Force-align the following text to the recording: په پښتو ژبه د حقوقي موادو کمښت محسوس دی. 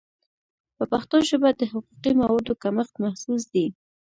په 0.77 0.83
پښتو 0.91 1.15
ژبه 1.29 1.49
د 1.59 1.61
حقوقي 1.71 2.11
موادو 2.21 2.53
کمښت 2.63 2.93
محسوس 3.03 3.43
دی. 3.53 3.65